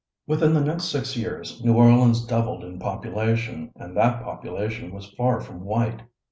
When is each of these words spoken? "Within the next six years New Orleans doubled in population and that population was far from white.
"Within 0.25 0.55
the 0.55 0.61
next 0.61 0.85
six 0.85 1.15
years 1.15 1.63
New 1.63 1.75
Orleans 1.75 2.25
doubled 2.25 2.63
in 2.63 2.79
population 2.79 3.71
and 3.75 3.95
that 3.95 4.23
population 4.23 4.91
was 4.91 5.13
far 5.13 5.39
from 5.39 5.63
white. 5.63 6.01